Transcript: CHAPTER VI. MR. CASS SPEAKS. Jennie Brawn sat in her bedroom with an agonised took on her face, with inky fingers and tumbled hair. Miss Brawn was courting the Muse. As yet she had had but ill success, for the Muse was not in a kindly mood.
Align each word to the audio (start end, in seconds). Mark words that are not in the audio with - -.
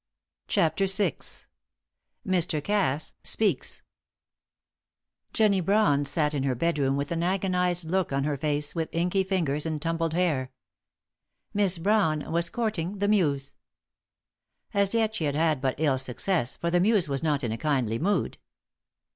CHAPTER 0.47 0.87
VI. 0.87 1.17
MR. 2.25 2.63
CASS 2.63 3.13
SPEAKS. 3.23 3.83
Jennie 5.31 5.61
Brawn 5.61 6.05
sat 6.05 6.33
in 6.33 6.41
her 6.41 6.55
bedroom 6.55 6.97
with 6.97 7.11
an 7.11 7.21
agonised 7.21 7.87
took 7.87 8.11
on 8.11 8.23
her 8.23 8.35
face, 8.35 8.73
with 8.73 8.89
inky 8.95 9.23
fingers 9.23 9.63
and 9.67 9.79
tumbled 9.79 10.13
hair. 10.15 10.51
Miss 11.53 11.77
Brawn 11.77 12.31
was 12.31 12.49
courting 12.49 12.97
the 12.97 13.07
Muse. 13.07 13.53
As 14.73 14.95
yet 14.95 15.13
she 15.13 15.25
had 15.25 15.35
had 15.35 15.61
but 15.61 15.75
ill 15.77 15.99
success, 15.99 16.55
for 16.55 16.71
the 16.71 16.79
Muse 16.79 17.07
was 17.07 17.21
not 17.21 17.43
in 17.43 17.51
a 17.51 17.57
kindly 17.59 17.99
mood. 17.99 18.39